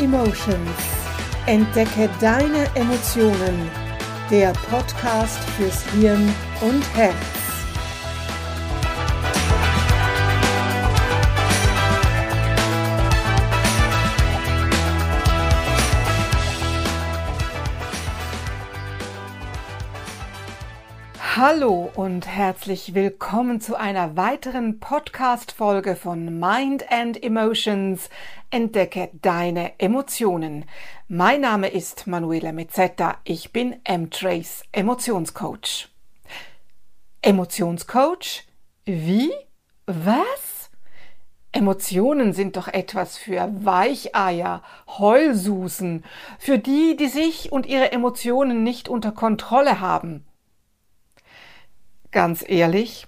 [0.00, 0.70] Emotions.
[1.46, 3.70] Entdecke deine Emotionen.
[4.30, 7.39] Der Podcast fürs Hirn und Herz.
[21.42, 28.10] Hallo und herzlich willkommen zu einer weiteren Podcast-Folge von Mind and Emotions.
[28.50, 30.66] Entdecke deine Emotionen.
[31.08, 33.16] Mein Name ist Manuela Mezzetta.
[33.24, 35.88] Ich bin M-Trace Emotionscoach.
[37.22, 38.44] Emotionscoach?
[38.84, 39.32] Wie?
[39.86, 40.68] Was?
[41.52, 46.04] Emotionen sind doch etwas für Weicheier, Heulsusen,
[46.38, 50.26] für die, die sich und ihre Emotionen nicht unter Kontrolle haben.
[52.12, 53.06] Ganz ehrlich,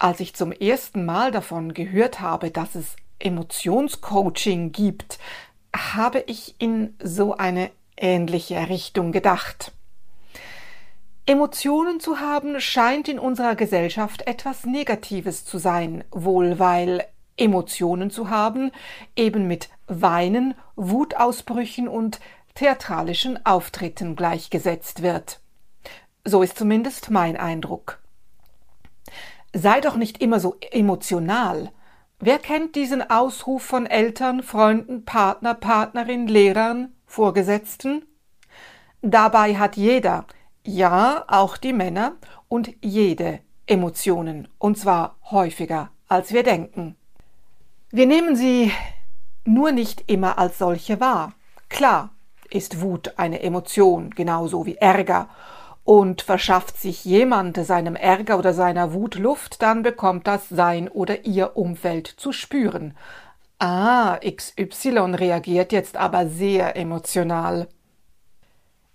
[0.00, 5.20] als ich zum ersten Mal davon gehört habe, dass es Emotionscoaching gibt,
[5.74, 9.72] habe ich in so eine ähnliche Richtung gedacht.
[11.24, 17.06] Emotionen zu haben scheint in unserer Gesellschaft etwas Negatives zu sein, wohl weil
[17.36, 18.72] Emotionen zu haben
[19.14, 22.18] eben mit Weinen, Wutausbrüchen und
[22.56, 25.40] theatralischen Auftritten gleichgesetzt wird.
[26.24, 28.01] So ist zumindest mein Eindruck.
[29.54, 31.72] Sei doch nicht immer so emotional.
[32.18, 38.04] Wer kennt diesen Ausruf von Eltern, Freunden, Partner, Partnerin, Lehrern, Vorgesetzten?
[39.02, 40.26] Dabei hat jeder,
[40.64, 42.12] ja auch die Männer
[42.48, 46.96] und jede Emotionen, und zwar häufiger, als wir denken.
[47.90, 48.72] Wir nehmen sie
[49.44, 51.34] nur nicht immer als solche wahr.
[51.68, 52.10] Klar
[52.48, 55.28] ist Wut eine Emotion, genauso wie Ärger
[55.84, 61.24] und verschafft sich jemand seinem Ärger oder seiner Wut Luft, dann bekommt das sein oder
[61.24, 62.94] ihr Umfeld zu spüren.
[63.58, 67.68] Ah, XY reagiert jetzt aber sehr emotional.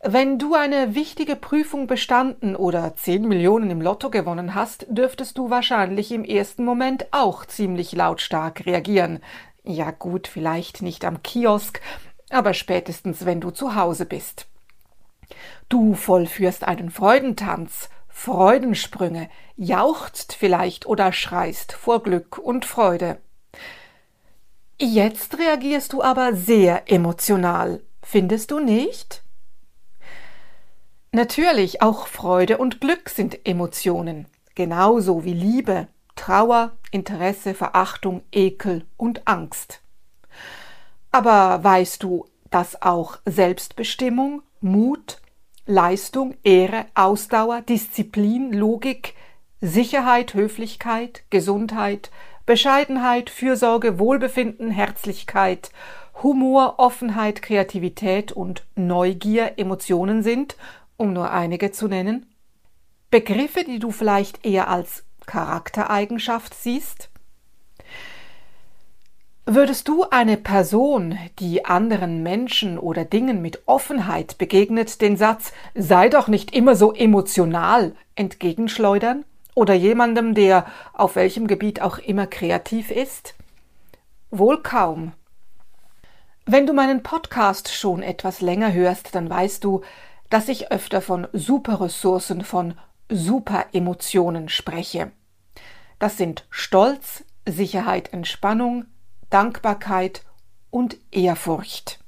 [0.03, 5.49] Wenn du eine wichtige Prüfung bestanden oder 10 Millionen im Lotto gewonnen hast, dürftest du
[5.49, 9.21] wahrscheinlich im ersten Moment auch ziemlich lautstark reagieren.
[9.63, 11.81] Ja gut, vielleicht nicht am Kiosk,
[12.29, 14.47] aber spätestens wenn du zu Hause bist.
[15.69, 23.19] Du vollführst einen Freudentanz, Freudensprünge, jauchzt vielleicht oder schreist vor Glück und Freude.
[24.79, 29.23] Jetzt reagierst du aber sehr emotional, findest du nicht?
[31.11, 39.27] Natürlich, auch Freude und Glück sind Emotionen, genauso wie Liebe, Trauer, Interesse, Verachtung, Ekel und
[39.27, 39.81] Angst.
[41.11, 45.21] Aber weißt du, dass auch Selbstbestimmung, Mut,
[45.65, 49.15] Leistung, Ehre, Ausdauer, Disziplin, Logik,
[49.61, 52.11] Sicherheit, Höflichkeit, Gesundheit,
[52.45, 55.71] Bescheidenheit, Fürsorge, Wohlbefinden, Herzlichkeit,
[56.23, 60.55] Humor, Offenheit, Kreativität und Neugier Emotionen sind,
[60.95, 62.25] um nur einige zu nennen?
[63.11, 67.09] Begriffe, die du vielleicht eher als Charaktereigenschaft siehst?
[69.49, 76.09] Würdest du eine Person, die anderen Menschen oder Dingen mit Offenheit begegnet, den Satz sei
[76.09, 79.23] doch nicht immer so emotional entgegenschleudern?
[79.55, 83.35] Oder jemandem, der auf welchem Gebiet auch immer kreativ ist?
[84.31, 85.13] Wohl kaum.
[86.45, 89.79] Wenn du meinen Podcast schon etwas länger hörst, dann weißt du,
[90.29, 92.73] dass ich öfter von Superressourcen, von
[93.07, 95.13] Superemotionen spreche.
[95.99, 98.83] Das sind Stolz, Sicherheit, Entspannung,
[99.29, 100.23] Dankbarkeit
[100.69, 101.99] und Ehrfurcht.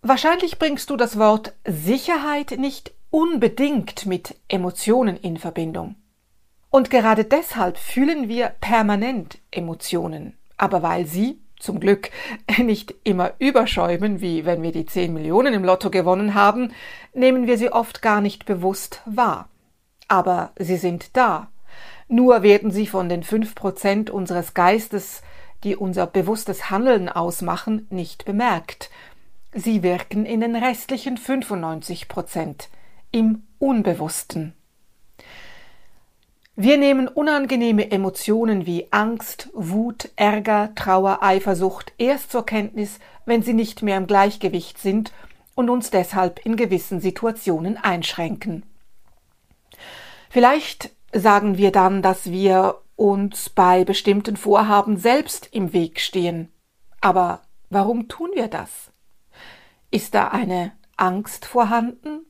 [0.00, 5.96] Wahrscheinlich bringst du das Wort Sicherheit nicht unbedingt mit Emotionen in Verbindung.
[6.70, 10.38] Und gerade deshalb fühlen wir permanent Emotionen.
[10.56, 12.10] Aber weil sie, zum Glück,
[12.58, 16.72] nicht immer überschäumen, wie wenn wir die 10 Millionen im Lotto gewonnen haben,
[17.12, 19.48] nehmen wir sie oft gar nicht bewusst wahr.
[20.08, 21.48] Aber sie sind da.
[22.08, 25.22] Nur werden sie von den 5% unseres Geistes
[25.64, 28.90] die unser bewusstes Handeln ausmachen, nicht bemerkt.
[29.54, 32.68] Sie wirken in den restlichen 95 Prozent,
[33.10, 34.54] im Unbewussten.
[36.54, 43.54] Wir nehmen unangenehme Emotionen wie Angst, Wut, Ärger, Trauer, Eifersucht erst zur Kenntnis, wenn sie
[43.54, 45.12] nicht mehr im Gleichgewicht sind
[45.54, 48.64] und uns deshalb in gewissen Situationen einschränken.
[50.28, 56.52] Vielleicht sagen wir dann, dass wir uns bei bestimmten Vorhaben selbst im Weg stehen.
[57.00, 58.92] Aber warum tun wir das?
[59.90, 62.24] Ist da eine Angst vorhanden?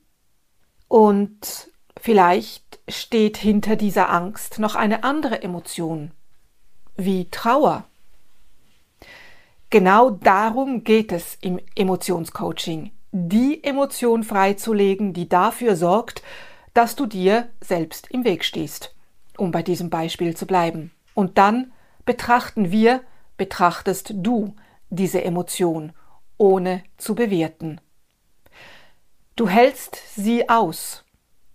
[0.89, 1.69] Und
[2.01, 6.13] vielleicht steht hinter dieser Angst noch eine andere Emotion,
[6.97, 7.85] wie Trauer.
[9.69, 12.93] Genau darum geht es im Emotionscoaching.
[13.11, 16.23] Die Emotion freizulegen, die dafür sorgt,
[16.73, 18.95] dass du dir selbst im Weg stehst,
[19.39, 20.93] um bei diesem Beispiel zu bleiben.
[21.15, 21.73] Und dann
[22.05, 23.01] betrachten wir,
[23.37, 24.55] betrachtest du
[24.91, 25.93] diese Emotion,
[26.39, 27.81] ohne zu bewerten.
[29.37, 31.05] Du hältst sie aus,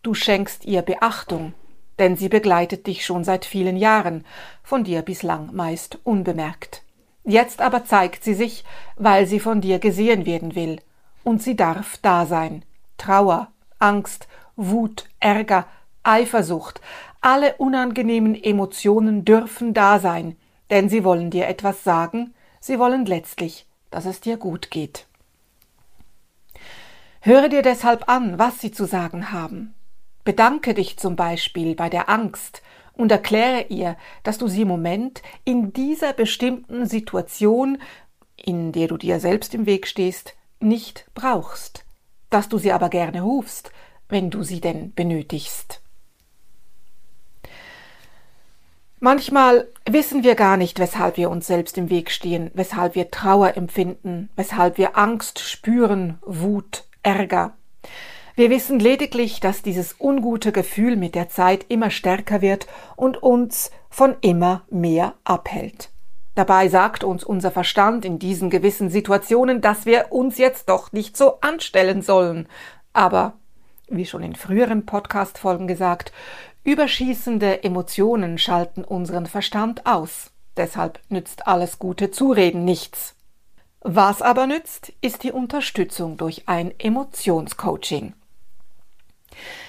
[0.01, 1.53] du schenkst ihr Beachtung,
[1.99, 4.25] denn sie begleitet dich schon seit vielen Jahren,
[4.63, 6.83] von dir bislang meist unbemerkt.
[7.23, 8.63] Jetzt aber zeigt sie sich,
[8.95, 10.79] weil sie von dir gesehen werden will,
[11.23, 12.63] und sie darf da sein.
[12.97, 15.67] Trauer, Angst, Wut, Ärger,
[16.03, 16.79] Eifersucht,
[17.21, 20.35] alle unangenehmen Emotionen dürfen da sein,
[20.69, 25.07] denn sie wollen dir etwas sagen, sie wollen letztlich, dass es dir gut geht.
[27.21, 29.73] Höre dir deshalb an, was sie zu sagen haben.
[30.23, 32.61] Bedanke dich zum Beispiel bei der Angst
[32.93, 37.77] und erkläre ihr, dass du sie im Moment in dieser bestimmten Situation,
[38.35, 41.85] in der du dir selbst im Weg stehst, nicht brauchst,
[42.29, 43.71] dass du sie aber gerne rufst,
[44.09, 45.81] wenn du sie denn benötigst.
[48.99, 53.55] Manchmal wissen wir gar nicht, weshalb wir uns selbst im Weg stehen, weshalb wir Trauer
[53.55, 57.53] empfinden, weshalb wir Angst spüren, Wut, Ärger.
[58.35, 62.65] Wir wissen lediglich, dass dieses ungute Gefühl mit der Zeit immer stärker wird
[62.95, 65.89] und uns von immer mehr abhält.
[66.33, 71.17] Dabei sagt uns unser Verstand in diesen gewissen Situationen, dass wir uns jetzt doch nicht
[71.17, 72.47] so anstellen sollen.
[72.93, 73.33] Aber,
[73.89, 76.11] wie schon in früheren Podcast-Folgen gesagt,
[76.67, 80.31] überschießende Emotionen schalten unseren Verstand aus.
[80.57, 83.15] Deshalb nützt alles gute Zureden nichts.
[83.79, 88.13] Was aber nützt, ist die Unterstützung durch ein Emotionscoaching.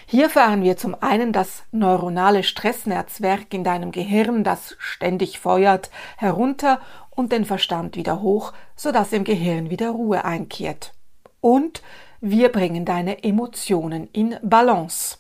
[0.06, 6.81] Hier fahren wir zum einen das neuronale Stressnetzwerk in deinem Gehirn, das ständig feuert, herunter
[7.11, 10.94] und den Verstand wieder hoch, sodass im Gehirn wieder Ruhe einkehrt.
[11.41, 11.81] Und
[12.21, 15.19] wir bringen deine Emotionen in Balance.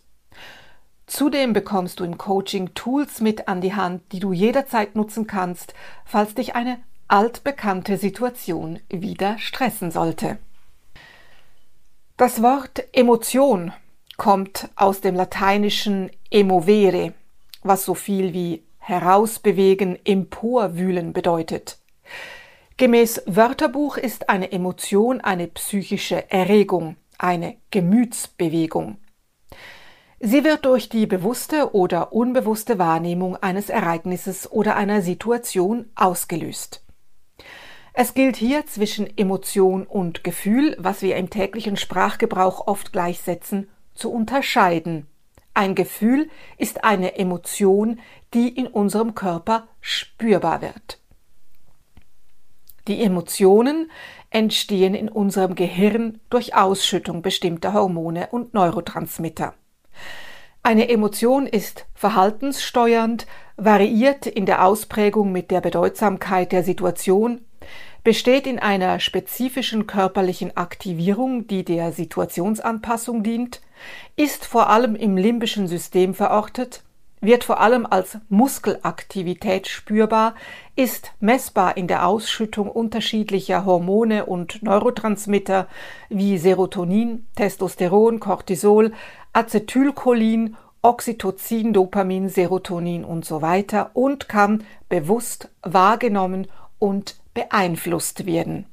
[1.08, 5.72] Zudem bekommst du im Coaching Tools mit an die Hand, die du jederzeit nutzen kannst,
[6.04, 6.78] falls dich eine
[7.08, 10.36] altbekannte Situation wieder stressen sollte.
[12.18, 13.72] Das Wort Emotion
[14.18, 17.14] kommt aus dem lateinischen emovere,
[17.62, 21.78] was so viel wie herausbewegen, emporwühlen bedeutet.
[22.76, 28.98] Gemäß Wörterbuch ist eine Emotion eine psychische Erregung, eine Gemütsbewegung.
[30.20, 36.82] Sie wird durch die bewusste oder unbewusste Wahrnehmung eines Ereignisses oder einer Situation ausgelöst.
[37.92, 44.12] Es gilt hier zwischen Emotion und Gefühl, was wir im täglichen Sprachgebrauch oft gleichsetzen, zu
[44.12, 45.06] unterscheiden.
[45.54, 48.00] Ein Gefühl ist eine Emotion,
[48.34, 51.00] die in unserem Körper spürbar wird.
[52.88, 53.90] Die Emotionen
[54.30, 59.54] entstehen in unserem Gehirn durch Ausschüttung bestimmter Hormone und Neurotransmitter.
[60.62, 67.40] Eine Emotion ist verhaltenssteuernd, variiert in der Ausprägung mit der Bedeutsamkeit der Situation
[68.04, 73.60] besteht in einer spezifischen körperlichen Aktivierung, die der Situationsanpassung dient,
[74.16, 76.84] ist vor allem im limbischen System verortet,
[77.20, 80.36] wird vor allem als Muskelaktivität spürbar,
[80.76, 85.66] ist messbar in der Ausschüttung unterschiedlicher Hormone und Neurotransmitter
[86.08, 88.92] wie Serotonin, Testosteron, Cortisol,
[89.38, 96.48] Acetylcholin, Oxytocin, Dopamin, Serotonin und so weiter und kann bewusst wahrgenommen
[96.80, 98.66] und beeinflusst werden.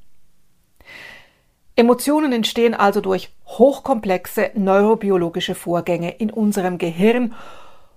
[1.76, 7.36] Emotionen entstehen also durch hochkomplexe neurobiologische Vorgänge in unserem Gehirn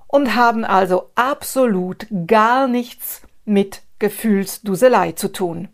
[0.06, 5.68] und haben also absolut gar nichts mit Gefühlsduselei zu tun.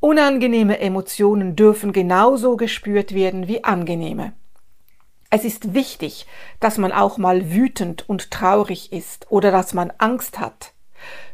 [0.00, 4.34] Unangenehme Emotionen dürfen genauso gespürt werden wie angenehme.
[5.34, 6.26] Es ist wichtig,
[6.60, 10.74] dass man auch mal wütend und traurig ist oder dass man Angst hat.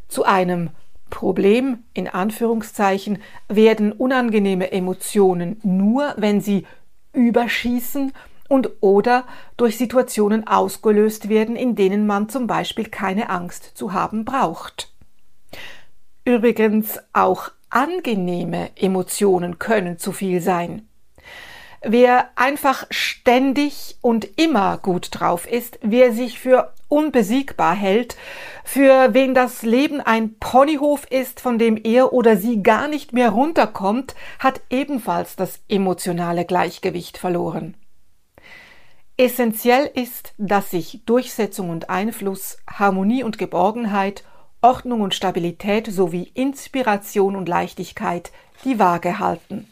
[0.07, 0.71] Zu einem
[1.11, 6.65] Problem in Anführungszeichen werden unangenehme Emotionen nur, wenn sie
[7.13, 8.13] überschießen
[8.49, 9.25] und oder
[9.57, 14.93] durch Situationen ausgelöst werden, in denen man zum Beispiel keine Angst zu haben braucht.
[16.25, 20.88] Übrigens auch angenehme Emotionen können zu viel sein.
[21.83, 28.17] Wer einfach ständig und immer gut drauf ist, wer sich für unbesiegbar hält,
[28.65, 33.31] für wen das Leben ein Ponyhof ist, von dem er oder sie gar nicht mehr
[33.31, 37.77] runterkommt, hat ebenfalls das emotionale Gleichgewicht verloren.
[39.17, 44.25] Essentiell ist, dass sich Durchsetzung und Einfluss, Harmonie und Geborgenheit
[44.61, 48.33] Ordnung und Stabilität sowie Inspiration und Leichtigkeit
[48.65, 49.69] die Waage halten.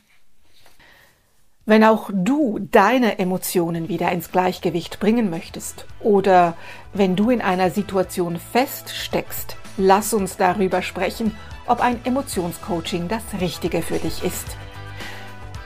[1.68, 6.54] Wenn auch du deine Emotionen wieder ins Gleichgewicht bringen möchtest oder
[6.94, 11.34] wenn du in einer Situation feststeckst, lass uns darüber sprechen,
[11.66, 14.56] ob ein Emotionscoaching das Richtige für dich ist.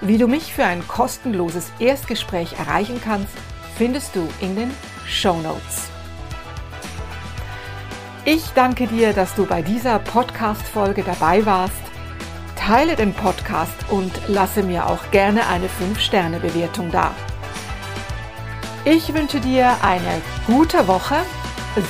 [0.00, 3.35] Wie du mich für ein kostenloses Erstgespräch erreichen kannst,
[3.76, 4.71] findest du in den
[5.07, 5.90] Show Notes.
[8.25, 11.89] Ich danke dir, dass du bei dieser Podcast-Folge dabei warst.
[12.71, 17.12] Teile den Podcast und lasse mir auch gerne eine 5-Sterne-Bewertung da.
[18.85, 21.17] Ich wünsche dir eine gute Woche,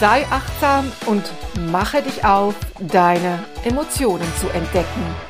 [0.00, 1.22] sei achtsam und
[1.70, 5.29] mache dich auf, deine Emotionen zu entdecken.